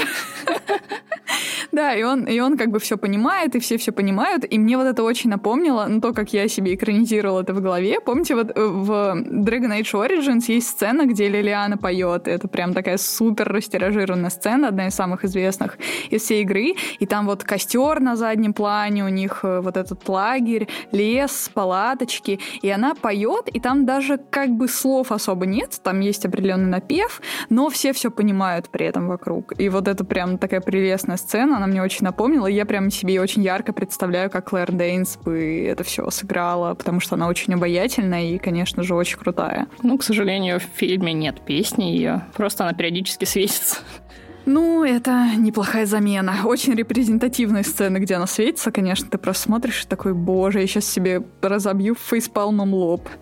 [1.73, 4.77] Да, и он, и он как бы все понимает, и все все понимают, и мне
[4.77, 8.01] вот это очень напомнило, ну, то, как я себе экранизировала это в голове.
[8.01, 12.97] Помните, вот э, в Dragon Age Origins есть сцена, где Лилиана поет, это прям такая
[12.97, 15.79] супер растиражированная сцена, одна из самых известных
[16.11, 20.09] из всей игры, и там вот костер на заднем плане, у них э, вот этот
[20.09, 26.00] лагерь, лес, палаточки, и она поет, и там даже как бы слов особо нет, там
[26.00, 29.59] есть определенный напев, но все все понимают при этом вокруг.
[29.59, 33.20] И вот это прям такая прелестная сцена, она мне очень напомнила, и я прям себе
[33.20, 38.24] очень ярко представляю, как Клэр Дейнс бы это все сыграла, потому что она очень обаятельная
[38.24, 39.66] и, конечно же, очень крутая.
[39.83, 43.77] Ну, к сожалению, в фильме нет песни ее, просто она периодически светится.
[44.47, 46.35] Ну, это неплохая замена.
[46.45, 50.87] Очень репрезентативные сцены, где она светится, конечно, ты просто смотришь и такой, боже, я сейчас
[50.87, 53.09] себе разобью фейспалмом лоб.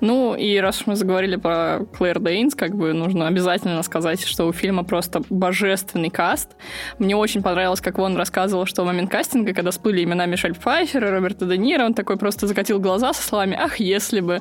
[0.00, 4.46] Ну, и раз уж мы заговорили про Клэр Дейнс, как бы нужно обязательно сказать, что
[4.46, 6.50] у фильма просто божественный каст.
[6.98, 11.04] Мне очень понравилось, как он рассказывал, что в момент кастинга, когда всплыли имена Мишель Пфайфер
[11.04, 14.40] и Роберта Де Ниро, он такой просто закатил глаза со словами «Ах, если бы».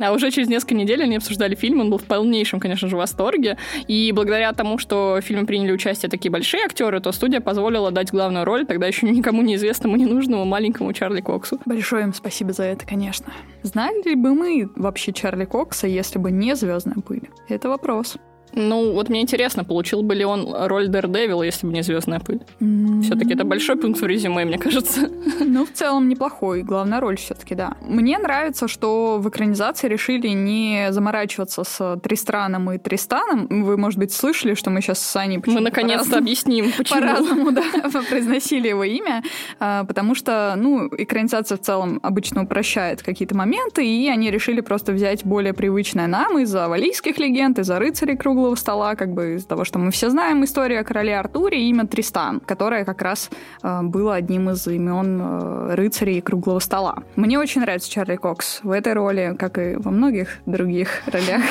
[0.00, 3.56] А уже через несколько недель они обсуждали фильм, он был в полнейшем, конечно же, восторге.
[3.86, 8.10] И благодаря тому, что в фильме приняли участие такие большие актеры, то студия позволила дать
[8.10, 11.60] главную роль тогда еще никому неизвестному, ненужному маленькому Чарли Коксу.
[11.66, 13.32] Большое им спасибо за это, конечно.
[13.62, 17.28] Знали бы мы вообще Чарли Кокса, если бы не «Звездная пыль»?
[17.48, 18.16] Это вопрос.
[18.52, 22.40] Ну, вот мне интересно, получил бы ли он роль Дэрдевила, если бы не «Звездная пыль»?
[22.60, 23.02] Mm-hmm.
[23.02, 25.10] Все-таки это большой пункт в резюме, мне кажется.
[25.42, 26.62] Ну, в целом неплохой.
[26.62, 27.74] Главная роль все-таки, да.
[27.80, 33.64] Мне нравится, что в экранизации решили не заморачиваться с Тристраном и Тристаном.
[33.64, 37.00] Вы, может быть, слышали, что мы сейчас с Саней Мы наконец-то объясним, почему.
[37.00, 37.62] По-разному, да,
[38.10, 39.22] произносили его имя,
[39.58, 44.92] а, потому что, ну, экранизация в целом обычно упрощает какие-то моменты, и они решили просто
[44.92, 49.46] взять более привычное нам из-за валийских легенд, из-за рыцарей круглого круглого стола, как бы из-за
[49.48, 53.30] того, что мы все знаем историю о короле Артуре, имя Тристан, которое как раз
[53.62, 57.02] э, было одним из имен э, рыцарей круглого стола.
[57.16, 61.42] Мне очень нравится Чарли Кокс в этой роли, как и во многих других ролях.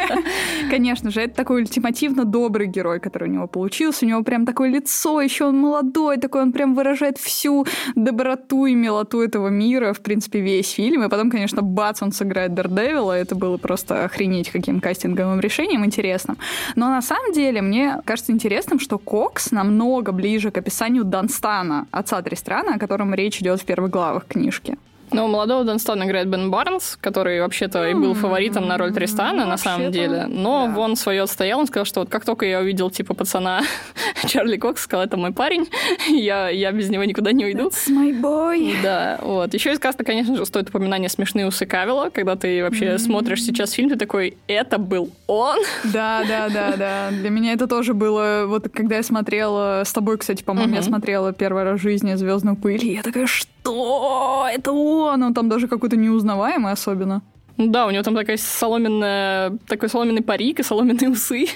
[0.70, 4.06] Конечно же, это такой ультимативно добрый герой, который у него получился.
[4.06, 7.66] У него прям такое лицо, еще он молодой, такой он прям выражает всю
[7.96, 11.02] доброту и милоту этого мира, в принципе, весь фильм.
[11.02, 13.12] И потом, конечно, бац, он сыграет Дардевила.
[13.12, 16.38] Это было просто охренеть каким кастинговым решением интересно интересным.
[16.76, 22.22] Но на самом деле мне кажется интересным, что Кокс намного ближе к описанию Данстана, отца
[22.22, 24.76] Тристрана, о котором речь идет в первых главах книжки.
[25.12, 29.56] Ну, молодого Донстона играет Бен Барнс, который вообще-то и был фаворитом на роль Тристана, на
[29.56, 30.26] самом деле.
[30.28, 30.80] Но да.
[30.80, 33.62] он свое отстоял, он сказал, что вот как только я увидел, типа, пацана
[34.26, 35.68] Чарли Кокс, сказал, это мой парень,
[36.08, 37.68] я, я без него никуда не уйду.
[37.68, 38.74] That's my boy.
[38.82, 39.54] Да, вот.
[39.54, 42.98] Еще из каста, конечно же, стоит упоминание «Смешные усы Кавила», когда ты вообще mm-hmm.
[42.98, 45.58] смотришь сейчас фильм, ты такой, это был он?
[45.84, 47.10] Да, да, да, да.
[47.10, 50.76] Для меня это тоже было, вот когда я смотрела, с тобой, кстати, по-моему, mm-hmm.
[50.76, 53.59] я смотрела первый раз в жизни «Звездную пыль», и я такая, что?
[53.64, 55.22] Это он?
[55.22, 57.22] Он там даже какой-то неузнаваемый особенно.
[57.56, 61.46] Ну да, у него там такая соломенная, такой соломенный парик и соломенные усы.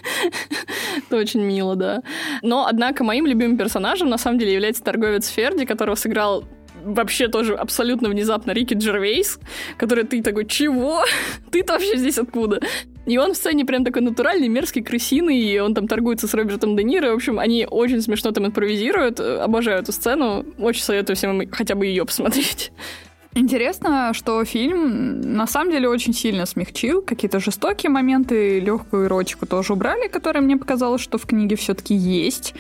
[0.99, 2.03] Это очень мило, да.
[2.43, 6.45] Но, однако, моим любимым персонажем на самом деле является торговец Ферди, которого сыграл
[6.85, 9.39] вообще тоже абсолютно внезапно Рики Джервейс,
[9.77, 11.05] который ты такой, чего?
[11.51, 12.61] Ты-то вообще здесь откуда?
[13.07, 16.77] И он в сцене прям такой натуральный, мерзкий, крысиный, и он там торгуется с Робертом
[16.77, 17.11] Де Ниро.
[17.13, 19.21] В общем, они очень смешно там импровизируют.
[19.21, 20.45] Обожаю эту сцену.
[20.59, 22.73] Очень советую всем хотя бы ее посмотреть.
[23.37, 27.03] Интересно, что фильм на самом деле очень сильно смягчил.
[27.03, 32.55] Какие-то жестокие моменты, легкую эротику тоже убрали, которая мне показалось, что в книге все-таки есть.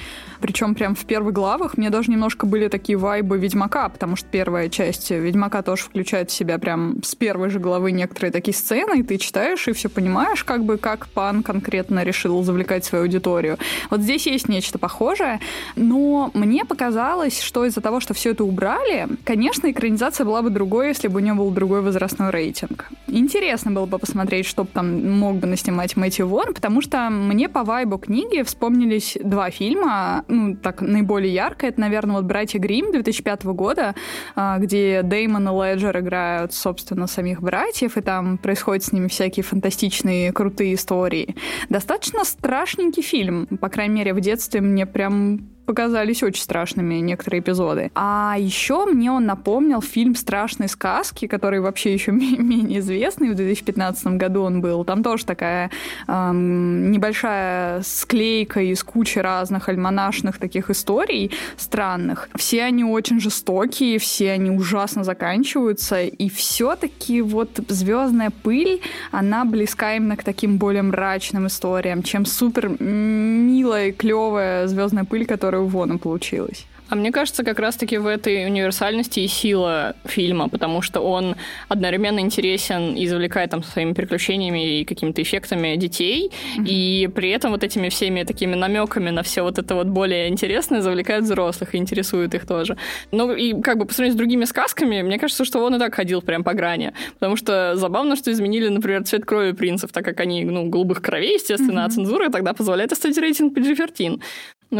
[0.44, 4.68] Причем прям в первых главах мне даже немножко были такие вайбы Ведьмака, потому что первая
[4.68, 9.02] часть Ведьмака тоже включает в себя прям с первой же главы некоторые такие сцены, и
[9.02, 13.56] ты читаешь и все понимаешь, как бы как пан конкретно решил завлекать свою аудиторию.
[13.88, 15.40] Вот здесь есть нечто похожее,
[15.76, 20.88] но мне показалось, что из-за того, что все это убрали, конечно, экранизация была бы другой,
[20.88, 22.90] если бы у нее был другой возрастной рейтинг.
[23.06, 27.64] Интересно было бы посмотреть, что там мог бы наснимать Мэтью Вон, потому что мне по
[27.64, 33.44] вайбу книги вспомнились два фильма ну, так, наиболее ярко, это, наверное, вот «Братья Грим 2005
[33.44, 33.94] года,
[34.34, 39.44] а, где Деймон и Леджер играют, собственно, самих братьев, и там происходят с ними всякие
[39.44, 41.36] фантастичные, крутые истории.
[41.68, 43.46] Достаточно страшненький фильм.
[43.46, 47.90] По крайней мере, в детстве мне прям показались очень страшными некоторые эпизоды.
[47.94, 53.30] А еще мне он напомнил фильм «Страшные сказки», который вообще еще менее известный.
[53.30, 54.84] В 2015 году он был.
[54.84, 55.70] Там тоже такая
[56.06, 62.28] эм, небольшая склейка из кучи разных альманашных таких историй странных.
[62.34, 66.02] Все они очень жестокие, все они ужасно заканчиваются.
[66.02, 72.68] И все-таки вот «Звездная пыль», она близка именно к таким более мрачным историям, чем супер
[72.80, 76.66] милая, клевая «Звездная пыль», которая которая у Вона получилась.
[76.90, 81.34] А мне кажется, как раз-таки в этой универсальности и сила фильма, потому что он
[81.68, 86.66] одновременно интересен и завлекает там своими приключениями и какими-то эффектами детей, mm-hmm.
[86.68, 90.82] и при этом вот этими всеми такими намеками на все вот это вот более интересное
[90.82, 92.76] завлекает взрослых и интересует их тоже.
[93.12, 95.94] Ну и как бы по сравнению с другими сказками, мне кажется, что он и так
[95.94, 100.20] ходил прям по грани, потому что забавно, что изменили, например, цвет крови принцев, так как
[100.20, 101.86] они, ну, голубых кровей, естественно, mm-hmm.
[101.86, 104.20] а цензура тогда позволяет оставить рейтинг PG-13.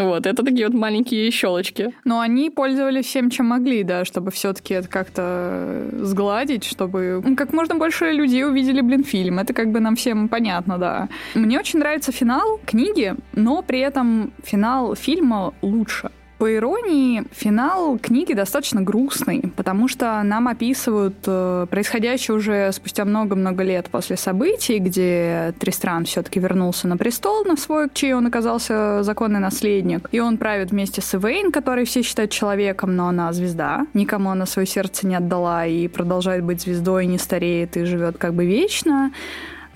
[0.03, 1.93] Вот, это такие вот маленькие щелочки.
[2.05, 7.77] Но они пользовались всем, чем могли, да, чтобы все-таки это как-то сгладить, чтобы как можно
[7.77, 9.39] больше людей увидели, блин, фильм.
[9.39, 11.09] Это как бы нам всем понятно, да.
[11.35, 16.11] Мне очень нравится финал книги, но при этом финал фильма лучше
[16.45, 23.65] По иронии, финал книги достаточно грустный, потому что нам описывают э, происходящее уже спустя много-много
[23.65, 29.41] лет после событий, где Тристран все-таки вернулся на престол, на свой, чей он оказался законный
[29.41, 30.07] наследник.
[30.13, 33.87] И он правит вместе с Эвейн, который все считают человеком, но она звезда.
[33.95, 38.35] Никому она свое сердце не отдала и продолжает быть звездой, не стареет и живет как
[38.35, 39.13] бы вечно.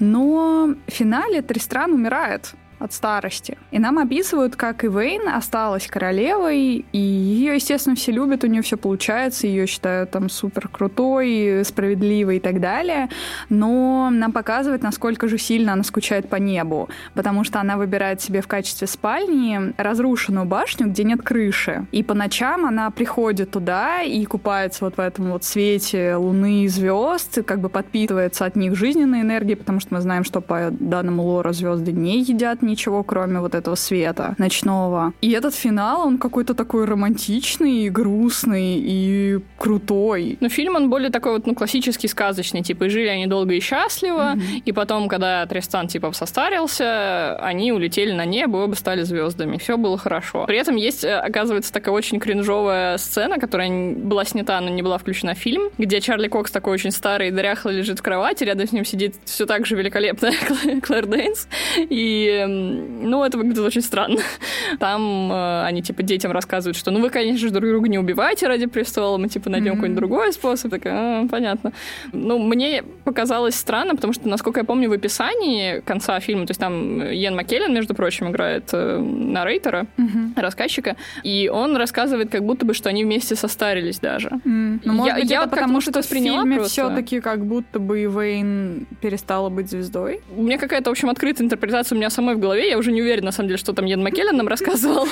[0.01, 3.59] Но в финале Тристран умирает от старости.
[3.71, 8.77] И нам описывают, как Ивейн осталась королевой, и ее, естественно, все любят, у нее все
[8.77, 13.09] получается, ее считают там супер крутой, справедливой и так далее.
[13.49, 18.41] Но нам показывают, насколько же сильно она скучает по небу, потому что она выбирает себе
[18.41, 21.87] в качестве спальни разрушенную башню, где нет крыши.
[21.93, 26.69] И по ночам она приходит туда и купается вот в этом вот свете луны и
[26.69, 31.23] звезд, как бы подпитывается от них жизненной энергией, потому что мы знаем, что по данному
[31.23, 35.13] лору звезды не едят ничего, кроме вот этого света ночного.
[35.21, 40.37] И этот финал, он какой-то такой романтичный, и грустный и крутой.
[40.41, 43.61] Ну, фильм, он более такой вот, ну, классический, сказочный, типа, и жили они долго и
[43.61, 44.63] счастливо, mm-hmm.
[44.65, 49.99] и потом, когда Тристан, типа, состарился, они улетели на небо, оба стали звездами, все было
[49.99, 50.45] хорошо.
[50.47, 54.99] При этом есть, э, оказывается, такая очень кринжовая сцена, которая была снята, но не была
[54.99, 58.73] включена в фильм, где Чарли Кокс такой очень старый, дряхлый, лежит в кровати, рядом с
[58.73, 60.35] ним сидит все так же великолепная
[60.83, 64.21] Клэр Дейнс, и ну, это выглядит очень странно.
[64.79, 68.47] Там э, они, типа, детям рассказывают, что, ну, вы, конечно же, друг друга не убивайте
[68.47, 69.77] ради престола, мы, типа, найдем mm-hmm.
[69.77, 70.71] какой-нибудь другой способ.
[70.71, 71.73] Такая, а, понятно.
[72.13, 76.61] Ну, мне показалось странно, потому что, насколько я помню, в описании конца фильма, то есть
[76.61, 80.41] там Йен Маккеллен, между прочим, играет э, нарейтера, mm-hmm.
[80.41, 84.29] рассказчика, и он рассказывает, как будто бы, что они вместе состарились даже.
[84.45, 84.81] Mm.
[84.85, 88.87] Ну, может я, быть, я это потому, что в фильме все-таки как будто бы Вейн
[89.01, 90.21] перестала быть звездой?
[90.37, 93.03] У меня какая-то, в общем, открытая интерпретация у меня самой в голове, я уже не
[93.03, 95.09] уверена, на самом деле, что там Йен Маккеллен нам рассказывал.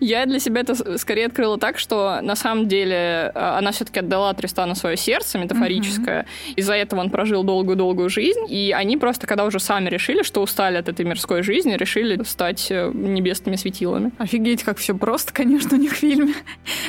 [0.00, 4.32] Я для себя это скорее открыла так, что на самом деле а, она все-таки отдала
[4.34, 6.26] Тристану свое сердце метафорическое.
[6.56, 10.76] Из-за этого он прожил долгую-долгую жизнь, и они просто, когда уже сами решили, что устали
[10.76, 14.12] от этой мирской жизни, решили стать э, небесными светилами.
[14.18, 16.34] Офигеть, как все просто, конечно, у них в фильме.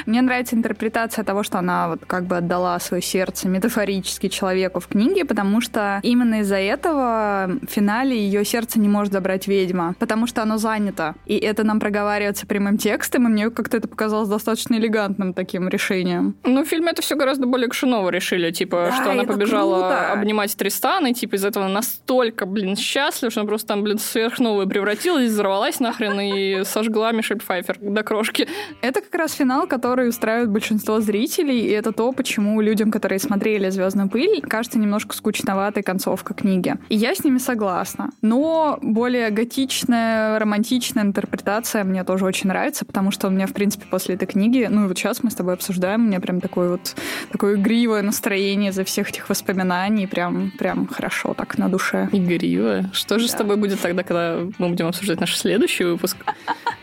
[0.06, 4.88] Мне нравится интерпретация того, что она вот как бы отдала свое сердце метафорически человеку в
[4.88, 10.28] книге, потому что именно из-за этого в финале ее сердце не может забрать ведьма, потому
[10.28, 11.16] что оно занято.
[11.26, 16.36] И это нам проговаривается прямым текстом, и мне как-то это показалось достаточно элегантным таким решением.
[16.44, 20.12] Ну, в фильме это все гораздо более кшуново решили, типа, да, что она побежала круто.
[20.12, 24.68] обнимать Тристана, и типа из этого настолько, блин, счастлива, что она просто там, блин, сверхновая
[24.68, 28.48] превратилась, взорвалась нахрен и сожгла Мишель Пфайфер до крошки.
[28.82, 33.70] Это как раз финал, который устраивает большинство зрителей, и это то, почему людям, которые смотрели
[33.70, 36.76] «Звездную пыль», кажется немножко скучноватой концовка книги.
[36.90, 38.10] И я с ними согласна.
[38.22, 43.86] Но более готичная, романтичная интерпретация мне тоже очень нравится, потому что у меня, в принципе,
[43.90, 46.72] после этой книги, ну и вот сейчас мы с тобой обсуждаем, у меня прям такое
[46.72, 46.96] вот
[47.32, 52.10] такое игривое настроение за всех этих воспоминаний, прям, прям хорошо так на душе.
[52.12, 52.90] Игривое?
[52.94, 53.34] Что же да.
[53.34, 56.18] с тобой будет тогда, когда мы будем обсуждать наш следующий выпуск?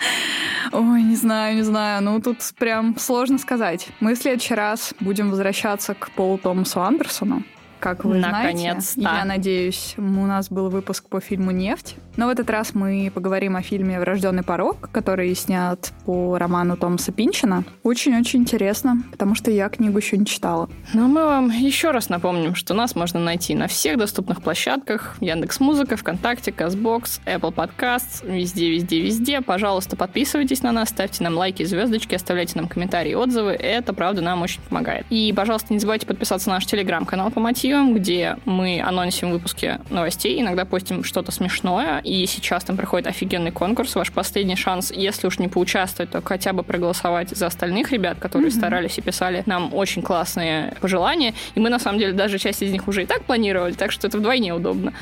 [0.73, 2.03] Ой, не знаю, не знаю.
[2.03, 3.89] Ну, тут прям сложно сказать.
[4.01, 7.43] Мы в следующий раз будем возвращаться к Полу Томасу Андерсону
[7.79, 9.01] как вы Наконец-то.
[9.01, 9.19] знаете.
[9.21, 11.97] Я надеюсь, у нас был выпуск по фильму «Нефть».
[12.17, 17.13] Но в этот раз мы поговорим о фильме «Врожденный порог», который снят по роману Томаса
[17.13, 17.65] Пинчина.
[17.85, 20.69] Очень-очень интересно, потому что я книгу еще не читала.
[20.95, 25.17] Но мы вам еще раз напомним, что нас можно найти на всех доступных площадках.
[25.21, 29.41] Яндекс Музыка, ВКонтакте, Казбокс, Apple Podcasts, везде, везде, везде.
[29.41, 33.53] Пожалуйста, подписывайтесь на нас, ставьте нам лайки, звездочки, оставляйте нам комментарии, отзывы.
[33.53, 35.07] Это, правда, нам очень помогает.
[35.11, 39.79] И, пожалуйста, не забывайте подписаться на наш телеграм-канал по мотивам архивом, где мы анонсим выпуски
[39.91, 43.95] новостей, иногда постим что-то смешное, и сейчас там проходит офигенный конкурс.
[43.95, 48.51] Ваш последний шанс, если уж не поучаствовать, то хотя бы проголосовать за остальных ребят, которые
[48.51, 48.57] mm-hmm.
[48.57, 51.35] старались и писали нам очень классные пожелания.
[51.55, 54.07] И мы, на самом деле, даже часть из них уже и так планировали, так что
[54.07, 54.93] это вдвойне удобно.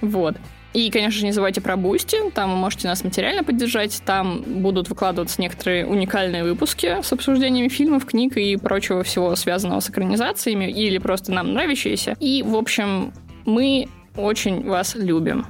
[0.00, 0.36] Вот.
[0.76, 2.18] И, конечно же, не забывайте про Boosty.
[2.34, 4.02] Там вы можете нас материально поддержать.
[4.04, 9.88] Там будут выкладываться некоторые уникальные выпуски с обсуждениями фильмов, книг и прочего всего, связанного с
[9.88, 12.14] экранизациями или просто нам нравящиеся.
[12.20, 13.14] И, в общем,
[13.46, 15.46] мы очень вас любим.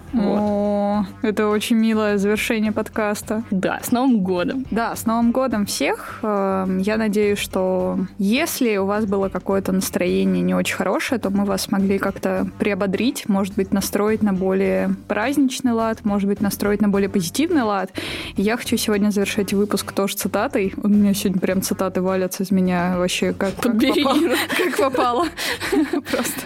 [0.97, 3.43] О, это очень милое завершение подкаста.
[3.51, 4.65] Да, с Новым годом.
[4.71, 6.21] Да, с Новым годом всех.
[6.23, 11.45] Эм, я надеюсь, что если у вас было какое-то настроение не очень хорошее, то мы
[11.45, 16.89] вас смогли как-то приободрить, может быть, настроить на более праздничный лад, может быть, настроить на
[16.89, 17.93] более позитивный лад.
[18.37, 20.73] И я хочу сегодня завершить выпуск тоже цитатой.
[20.83, 24.17] У меня сегодня прям цитаты валятся из меня вообще как, как попало.
[24.57, 25.27] Как попало.
[26.11, 26.41] Просто.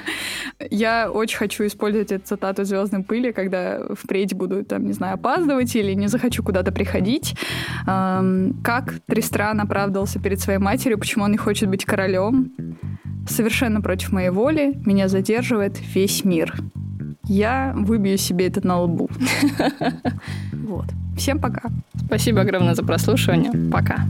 [0.68, 5.76] Я очень хочу использовать эту цитату «Звездной пыли», когда впредь буду, там, не знаю, опаздывать
[5.76, 7.36] или не захочу куда-то приходить.
[7.84, 12.52] Как Тристран оправдывался перед своей матерью, почему он не хочет быть королем.
[13.28, 16.54] Совершенно против моей воли меня задерживает весь мир.
[17.24, 19.08] Я выбью себе это на лбу.
[20.52, 20.86] Вот.
[21.16, 21.62] Всем пока.
[22.06, 23.50] Спасибо огромное за прослушивание.
[23.70, 24.06] Пока.